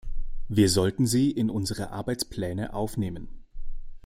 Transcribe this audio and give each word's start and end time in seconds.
Wir 0.47 0.67
sollten 0.67 1.05
sie 1.05 1.29
in 1.29 1.51
unsere 1.51 1.91
Arbeitspläne 1.91 2.73
aufnehmen. 2.73 3.43